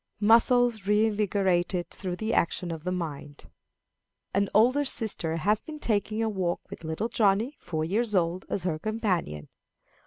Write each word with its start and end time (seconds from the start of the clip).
Muscles 0.19 0.87
reinvigorated 0.87 1.87
through 1.91 2.15
the 2.15 2.33
Action 2.33 2.71
of 2.71 2.83
the 2.83 2.91
Mind. 2.91 3.51
An 4.33 4.49
older 4.51 4.83
sister 4.83 5.35
has 5.37 5.61
been 5.61 5.77
taking 5.77 6.23
a 6.23 6.27
walk, 6.27 6.67
with 6.71 6.83
little 6.83 7.07
Johnny, 7.07 7.55
four 7.59 7.85
years 7.85 8.15
old, 8.15 8.43
as 8.49 8.63
her 8.63 8.79
companion. 8.79 9.47